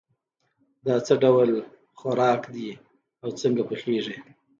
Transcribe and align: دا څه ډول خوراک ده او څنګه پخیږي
دا 0.85 0.95
څه 1.05 1.13
ډول 1.23 1.49
خوراک 1.99 2.41
ده 2.55 2.71
او 3.21 3.29
څنګه 3.41 3.61
پخیږي 3.69 4.17